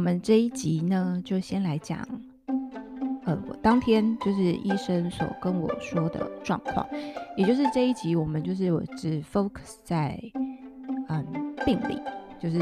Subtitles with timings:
[0.00, 1.98] 我们这一集呢，就先来讲，
[3.26, 6.88] 呃，我当天就是医生所跟我说的状况，
[7.36, 10.18] 也就是这一集我们就是我只 focus 在
[11.10, 12.00] 嗯病理，
[12.40, 12.58] 就是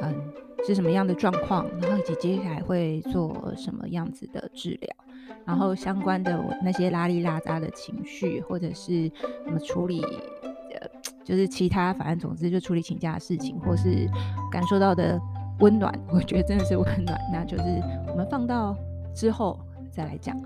[0.00, 0.32] 嗯
[0.66, 4.96] 是什么样的状况，然后以及接下来会做什么样子的治疗，
[5.44, 9.06] 然后相关的那些拉里拉杂的情绪，或者是
[9.44, 10.88] 怎么处理，呃，
[11.22, 14.08] 就是其他反正总之就处理请假的事情，或是
[14.50, 15.20] 感受到的。
[15.60, 17.18] 温暖， 我觉得真的是温暖。
[17.32, 17.64] 那就是
[18.08, 18.76] 我们放到
[19.14, 19.58] 之后
[19.90, 20.36] 再来讲。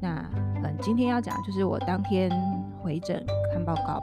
[0.00, 0.28] 那
[0.64, 2.30] 嗯，今天要讲就是我当天
[2.80, 4.02] 回诊看报告。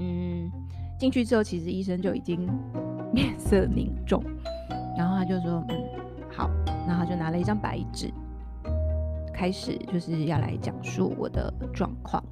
[0.00, 0.50] 嗯，
[0.98, 2.48] 进去之后，其实医生就已经
[3.12, 4.22] 面色凝重，
[4.98, 5.76] 然后他就说：“嗯，
[6.30, 6.50] 好。”
[6.86, 8.12] 然后他就拿了一张白纸，
[9.32, 12.22] 开始就是要来讲述我的状况。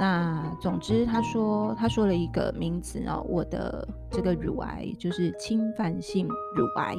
[0.00, 6.94] 那总之，他说他说了一个名字哦，我的这个乳癌就是侵犯性乳癌，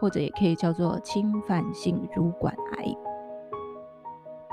[0.00, 2.84] 或者也可以叫做侵犯性乳管癌。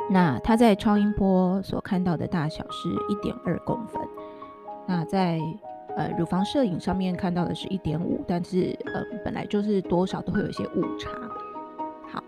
[0.09, 4.01] 那他在超音波所看到的大小是一点二公分，
[4.87, 5.39] 那在
[5.95, 11.11] 呃乳房摄影上面看到的是一点五，但是呃本来就是多少都会有一些误差。
[12.11, 12.23] 好，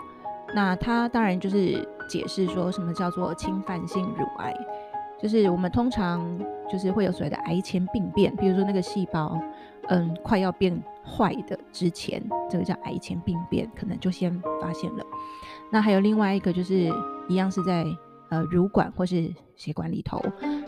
[0.53, 4.55] 那他当然就是解释说什么叫做侵犯性乳癌。
[5.24, 6.22] 就是我们通常
[6.70, 9.40] 就是会有所谓的癌前病变，比如说那个细胞，
[9.88, 15.06] 嗯，快要变坏的之前，这个叫癌前病变，可能就先发现了。
[15.72, 16.92] 那还有另外一个，就是
[17.30, 17.86] 一样是在
[18.32, 20.22] 呃乳管或是血管里头，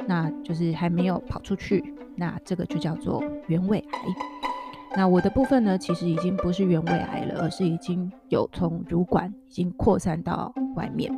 [0.08, 4.00] 那就是还没有跑出去，那这个就叫做原位癌。
[4.95, 11.11] 那我的部分呢，其实已经不是原位癌了，而是已经有从乳管已经扩散到外面。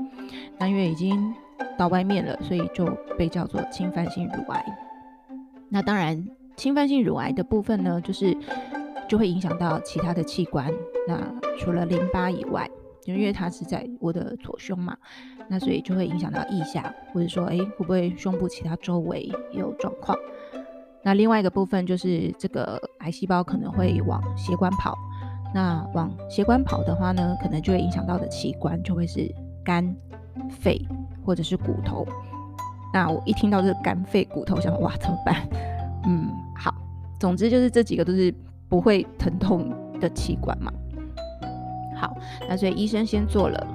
[0.58, 1.36] 那因为已经
[1.77, 2.86] 到外面了，所以就
[3.17, 4.66] 被叫做侵犯性乳癌。
[5.69, 8.36] 那当然，侵犯性乳癌的部分呢，就是
[9.08, 10.72] 就会影响到其他的器官。
[11.07, 11.19] 那
[11.57, 12.69] 除了淋巴以外，
[13.06, 14.97] 因为它是在我的左胸嘛，
[15.47, 20.17] 那所以就会影响到腋下，或者说，哎，会不会胸部其他周围也有状况？
[21.03, 24.94] 那另外一个部分就是这个癌细胞可能会往血管跑。
[25.56, 29.96] 那往血管跑的话呢，可能就会影响到的器官就会是肝、
[30.50, 30.85] 肺。
[31.28, 32.08] 或者是骨头，
[32.94, 35.46] 那我一听到这个肝肺骨头，想哇怎么办？
[36.06, 36.74] 嗯，好，
[37.20, 38.34] 总之就是这几个都是
[38.70, 40.72] 不会疼痛的器官嘛。
[41.98, 42.16] 好，
[42.48, 43.68] 那所以医生先做了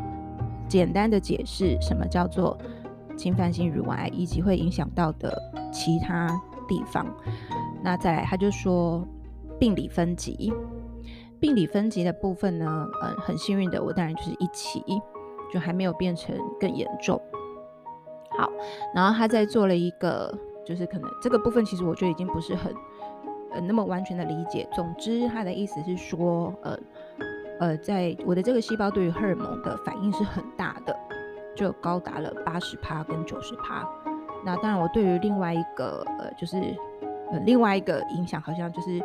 [0.67, 2.57] 简单的解释，什么叫做
[3.19, 5.37] 侵犯性乳癌，以及会影响到的
[5.71, 6.27] 其他
[6.67, 7.07] 地方。
[7.83, 9.07] 那再来，他就说
[9.59, 10.51] 病理分级，
[11.39, 14.83] 病理分级的部分呢，嗯，很幸运的，我当然就是一期，
[15.53, 17.21] 就还没有变成更严重。
[18.39, 18.51] 好，
[18.95, 20.33] 然后他在做了一个，
[20.65, 22.75] 就是可能这个部分其实我觉得已经不是很
[23.53, 24.69] 呃那么完全的理解。
[24.75, 26.79] 总之，他的意思是说，呃
[27.61, 30.97] 呃，在我的这个细胞对于荷尔蒙的反应是很大的，
[31.55, 33.89] 就高达了八十趴跟九十趴。
[34.45, 36.57] 那当然，我对于另外一个呃，就是
[37.31, 39.03] 呃另外一个影响好像就是。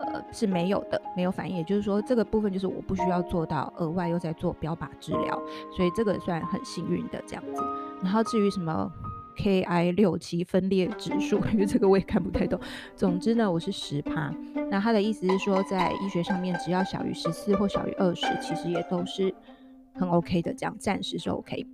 [0.00, 1.56] 呃，是没有的，没有反应。
[1.56, 5.42] 也就是说，这个部分就是我不需要做到额外又在做标靶治疗，
[5.76, 7.60] 所以这个算很幸运的这样子。
[8.02, 8.90] 然后至于什么
[9.36, 12.58] Ki 六七分裂指数， 因为这个我也看不太懂。
[12.96, 14.32] 总之呢，我是十趴。
[14.70, 19.34] 那他的意思是说，在医学上面，只要小于十四或小于二十，其实也都是
[19.94, 21.66] 很 OK 的，这样暂时是 OK。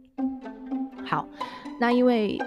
[1.05, 1.29] 好，
[1.81, 2.41] 那因为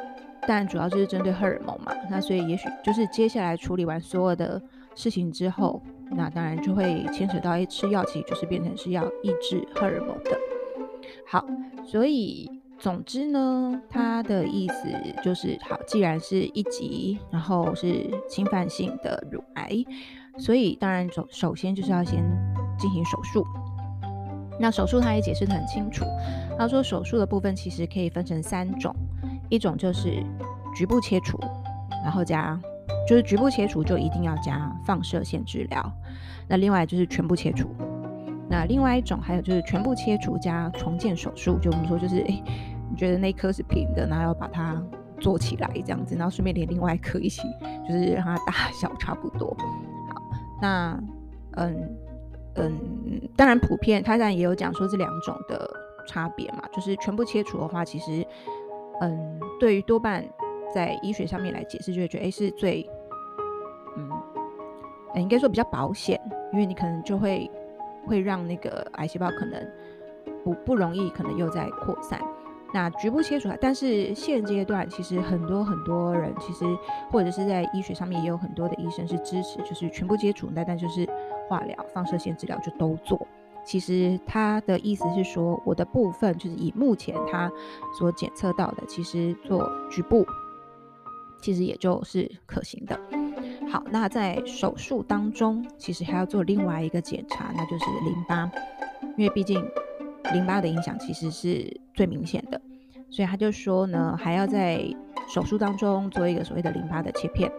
[0.47, 4.61] 但主要就是针对荷尔蒙嘛，那所以也许就是接下来处理完所有的。
[4.95, 10.35] 事情之后，那当然就会牵扯到，哎，吃药其实就是变成是要抑制荷尔蒙的。
[11.23, 11.45] 好，
[11.85, 12.49] 所以
[12.79, 14.87] 总之呢，他的意思
[15.23, 19.69] 就是，好，既然是一级，然后是侵犯性的乳癌，
[20.37, 22.23] 所以当然首首先就是要先
[22.77, 23.45] 进行手术。
[24.59, 26.05] 那手术他也解释得很清楚，
[26.57, 28.95] 他说手术的部分其实可以分成三种，
[29.49, 30.23] 一种就是
[30.75, 31.39] 局部切除，
[32.03, 32.59] 然后加。
[33.07, 35.91] 就是局部切除就一定要加放射线治疗，
[36.45, 37.69] 那另外就是全部切除，
[38.49, 42.43] 那另外一种还有就是全部切除加重建手术，就我们说就是诶，
[42.89, 44.81] 你觉得那颗是平的，然后要把它
[45.19, 47.41] 做起来这样子，然后顺便连另外一颗一起，
[47.87, 49.55] 就是让它大小差不多。
[50.09, 50.21] 好，
[50.61, 50.99] 那
[51.57, 51.95] 嗯
[52.55, 55.69] 嗯，当然普遍他当然也有讲说这两种的
[56.07, 58.25] 差别嘛，就是全部切除的话，其实
[59.01, 60.23] 嗯对于多半
[60.73, 62.89] 在医学上面来解释，就会觉得诶是最。
[63.99, 64.11] 嗯，
[65.15, 66.21] 应该说比较保险，
[66.53, 67.49] 因为你可能就会
[68.07, 69.63] 会让那个癌细胞可能
[70.43, 72.19] 不不容易，可能又在扩散。
[72.73, 76.65] 那局部切除，但是现阶段其实很多很多人其实
[77.09, 81.07] 或者是在医学上面也有很多的医生是支持，就是全部切除，那但就是
[81.47, 83.25] 化疗、放射线治疗就都做。
[83.63, 87.49] 其实他的意思是说，我的部分就是以目前他
[87.97, 90.25] 所检测到的，其实做局部
[91.41, 92.99] 其实也就是可行的。
[93.69, 98.49] 好，那在手术当中，其实还要做另外一个检查，那就是淋巴，
[99.15, 99.63] 因为毕竟。
[100.33, 102.59] 淋巴的影响其实是最明显的，
[103.09, 104.83] 所以他就说呢，还要在
[105.25, 107.49] 手术当中做一个所谓的淋巴的切片。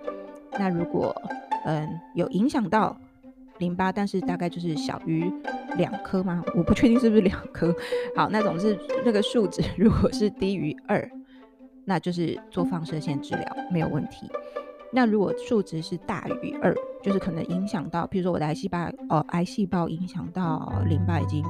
[0.58, 1.16] 那如果
[1.64, 2.94] 嗯有影响到
[3.56, 5.32] 淋巴，但是大概就是小于
[5.78, 6.44] 两颗吗？
[6.54, 7.74] 我不确定是不是两颗。
[8.14, 11.10] 好，那种是那个数值，如果是低于二，
[11.86, 14.30] 那就是做放射线治疗没有问题。
[14.92, 21.44] 那如果数值是大于二，就是可能影响到，比如说我的癌细胞哦，癌细胞影响到淋巴已经。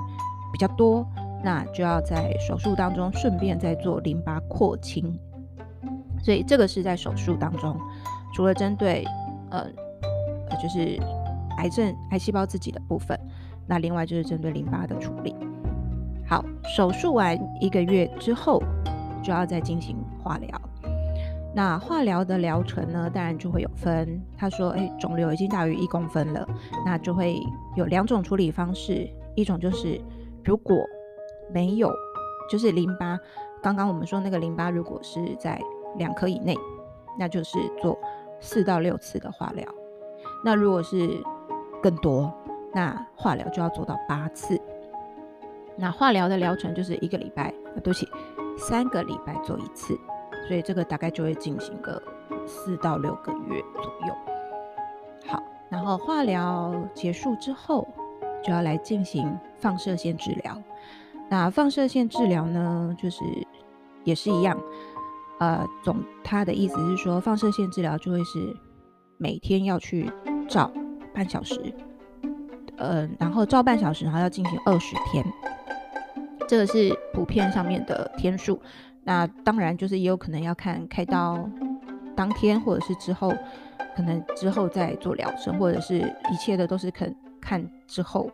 [0.51, 1.07] 比较多，
[1.45, 5.15] 那就要在手术当中顺便再做淋巴廓清，
[6.23, 7.79] 所以这个是在手术当中，
[8.33, 9.05] 除了针对
[9.51, 9.67] 呃
[10.61, 10.99] 就是
[11.59, 13.15] 癌症癌细胞自己的部分，
[13.67, 15.37] 那另外就是针对淋巴的处理。
[16.27, 16.43] 好，
[16.75, 18.59] 手术完一个月之后，
[19.23, 20.61] 就要再进行化疗。
[21.55, 24.21] 那化疗的疗程呢，当然就会有分。
[24.37, 26.47] 他说，哎，肿瘤已经大于一公分了，
[26.85, 27.41] 那就会
[27.75, 30.01] 有两种处理方式，一种就是。
[30.45, 30.79] 如果
[31.53, 31.93] 没有，
[32.51, 33.19] 就是淋巴，
[33.63, 35.61] 刚刚我们说那个淋巴，如果是在
[35.97, 36.57] 两颗以内，
[37.19, 37.99] 那就是做
[38.41, 39.67] 四到六次的化疗。
[40.43, 41.23] 那如果是
[41.83, 42.33] 更多，
[42.73, 44.59] 那化疗就要做到八次。
[45.77, 48.09] 那化疗的疗程就是一个礼拜，对不起，
[48.57, 49.99] 三个礼拜做一次，
[50.49, 52.03] 所以这个大概就会进行个
[52.45, 54.15] 四到六个月左右。
[55.29, 55.41] 好，
[55.71, 57.87] 然后化疗结束之后。
[58.41, 60.57] 就要来进行放射线治疗。
[61.29, 63.25] 那放射线治疗呢，就是
[64.05, 64.57] 也是一样，
[65.41, 68.57] 呃，总他的意思是说，放射线治疗就会是
[69.17, 70.09] 每天要去
[70.49, 70.71] 照
[71.13, 71.75] 半小时，
[72.77, 75.27] 呃，然后照半小时，然后要进行二十天，
[76.47, 78.63] 这个是普遍上面的天数。
[79.09, 81.49] 那当然就是也有可能要看开刀
[82.15, 83.33] 当天，或者是之后，
[83.97, 86.01] 可能之后再做疗程，或者是
[86.31, 87.17] 一切的都是肯。
[87.41, 88.31] 看之后，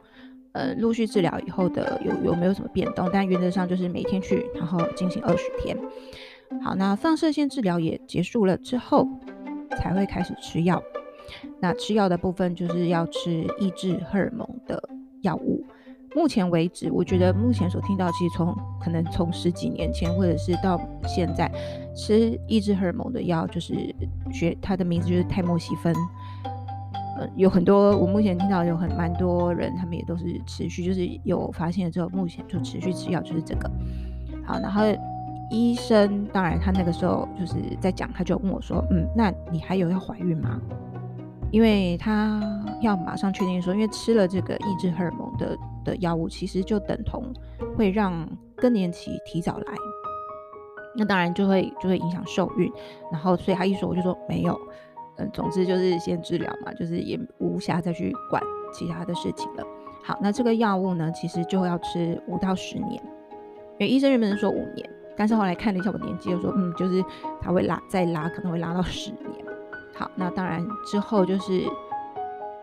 [0.50, 3.08] 呃，陆续治疗以后的有有没有什么变动？
[3.12, 5.78] 但原则上就是每天去，然后进行二十天。
[6.60, 9.06] 好，那放射线治疗也结束了之后，
[9.78, 10.82] 才会开始吃药。
[11.60, 14.82] 那吃药的部分就是要吃抑制荷尔蒙的
[15.20, 15.64] 药物。
[16.14, 21.50] 目前为止，我觉得目前所听到，其实从可能从十几年前或者是到现在，
[21.94, 23.74] 吃抑制荷尔蒙的药就是
[24.32, 25.94] 学它的名字就是泰莫西芬。
[27.16, 33.70] 呃，有很多，我目前听到有很蛮多人，他们也都是持续，就是有发现了之后，目前就持续吃药，就是这个。
[34.44, 34.82] 好，然后
[35.50, 40.60] 医生当然他那个时候就是在讲，他就问我说，嗯，那你还有要怀孕吗？
[41.52, 42.40] 因为他
[42.82, 47.32] 要马上确定说，因为吃了这个抑制荷尔蒙的的药物，其实就等同
[47.76, 48.26] 会让
[48.56, 49.74] 更年期提早来，
[50.96, 52.72] 那当然就会就会影响受孕。
[53.12, 54.58] 然后所以他一说，我就说没有。
[55.16, 58.42] 嗯，总之就是先治疗嘛，就是也无暇再去管
[58.72, 59.64] 其他的事情了。
[60.02, 63.00] 好，那这个药物呢，其实就要吃五到十年，
[63.78, 67.00] 因为医生原本是说五年，但是后来看了一下我年纪，就说嗯，就是
[67.40, 69.44] 他会拉再拉，可能会拉到十年。
[69.94, 71.62] 好，那当然之后就是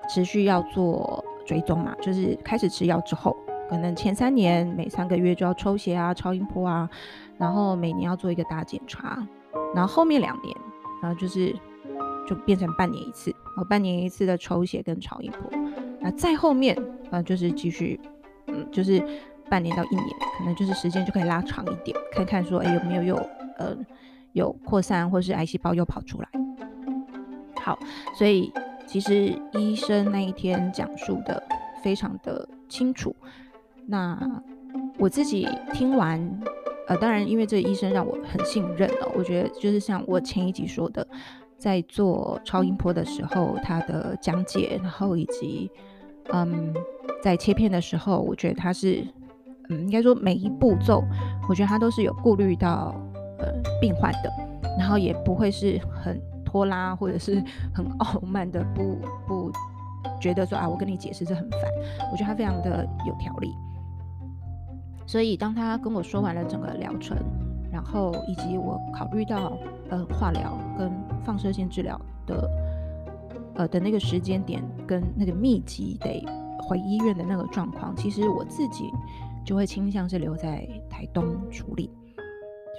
[0.10, 3.36] 持续要做追踪嘛，就是开始吃药之后，
[3.70, 6.90] 可能前三年每三个月就要抽血啊、超音波啊，
[7.38, 9.26] 然后每年要做一个大检查，
[9.76, 10.56] 然后后面两年，
[11.02, 11.56] 然后就是。
[12.28, 15.52] 就变成半年一次，哦，半年一次的抽血跟超音波。
[16.00, 16.78] 那再后面，
[17.10, 18.00] 呃，就是继续，
[18.46, 19.04] 嗯，就是
[19.50, 20.08] 半年到一年，
[20.38, 23.16] 可能就是时间就可以拉长一点，看看说，哎，有没有又，
[23.58, 23.76] 呃，
[24.32, 26.30] 有扩散或是癌细胞又跑出来。
[27.60, 27.78] 好，
[28.14, 28.54] 所以
[28.92, 31.42] 其实医生那一天讲述的
[31.82, 33.16] 非常的清楚。
[33.88, 34.20] 那
[35.00, 36.20] 我自己听完，
[36.90, 41.08] 呃，当然因为这个医生让我很信任哦，我觉得就是像我前一集说的。
[41.58, 45.70] 在做超音波的时候，他的讲解，然后以及，
[46.34, 46.74] 嗯，
[47.22, 49.06] 在切片的时候，我觉得他是，
[49.70, 51.04] 嗯，应该说每一步骤，
[51.48, 52.96] 我觉得他都是有顾虑到，
[53.38, 54.32] 呃，病患的，
[54.80, 56.20] 然后也不会是很
[56.52, 57.42] 拖拉或者是
[57.74, 59.52] 很傲慢的，不不
[60.20, 61.62] 觉得说啊，我跟你解释这很烦，
[62.12, 63.56] 我觉得他非常的有条理，
[65.06, 67.18] 所以当他跟我说完了整个疗程。
[67.72, 69.58] 然后以及我考虑到
[69.90, 70.92] 呃化疗跟
[71.24, 72.50] 放射线治疗的
[73.56, 76.22] 呃的那个时间点跟那个密集得
[76.68, 78.92] 回医院的那个状况，其实我自己
[79.46, 81.90] 就会倾向是留在台东处理。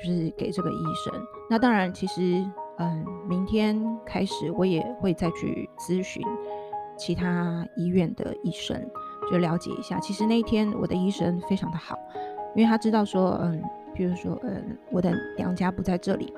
[0.04, 1.14] 就是给这个医生。
[1.48, 2.44] 那当然，其实
[2.78, 6.22] 嗯，明天开始我也会再去咨询
[6.96, 8.80] 其他医院的医生，
[9.30, 9.98] 就了解一下。
[10.00, 11.98] 其实那一天我的医生非常的好，
[12.54, 13.62] 因为他知道说，嗯，
[13.94, 16.32] 比如说，嗯，我的娘家不在这里，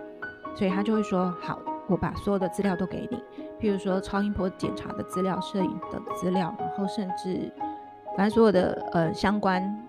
[0.54, 3.16] 所以他就会说，好，我把所有的资料都给你，
[3.60, 7.52] 譬如说超音波检查的资料、摄影的资料，然后甚至
[8.16, 9.80] 反正所有的呃相关。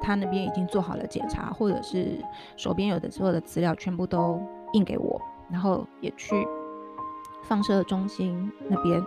[0.00, 2.18] 他那边已经做好了检查，或者是
[2.56, 4.38] 手边有的所有的资料全部都
[4.74, 5.18] 印给我，
[5.50, 6.34] 然后也去
[7.44, 9.02] 放射中心那边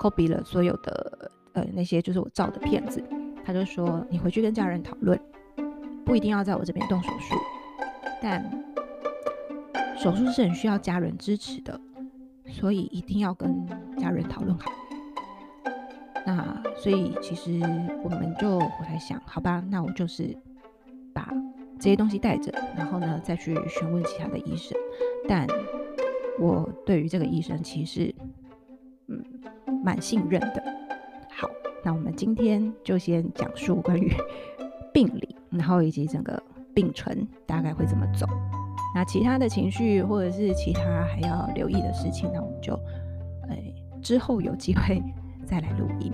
[0.00, 3.02] copy 了所有的呃那些就是我照的片子。
[3.44, 5.18] 他就说，你回去跟家人讨论，
[6.04, 7.34] 不一定要在我这边动手术，
[8.20, 8.44] 但
[9.96, 11.80] 手术是很需要家人支持的，
[12.46, 13.66] 所以一定要跟
[13.96, 14.70] 家人讨论好。
[16.26, 17.58] 那所以其实
[18.02, 20.36] 我们就我在想，好吧，那我就是
[21.14, 21.32] 把
[21.78, 24.76] 这些东西带着，然后呢再去询问其他的医生。
[25.26, 25.46] 但
[26.38, 28.14] 我对于这个医生其实
[29.06, 29.24] 嗯
[29.82, 30.62] 蛮信任的。
[31.30, 31.48] 好，
[31.82, 34.12] 那我们今天就先讲述关于
[34.92, 36.40] 病理，然后以及整个
[36.74, 38.26] 病程大概会怎么走。
[38.94, 42.74] 那其他的情绪或者是其他还要留意的事情，那我们就
[43.48, 45.02] 哎之后有机会。
[45.46, 46.12] 再来录音。